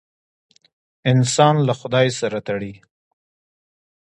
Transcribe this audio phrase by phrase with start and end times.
[1.11, 2.73] انسان له خدای سره تړي.